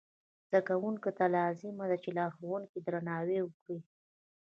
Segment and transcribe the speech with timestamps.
[0.49, 3.79] زده کوونکو ته لازمه ده چې د لارښوونکو درناوی وکړي.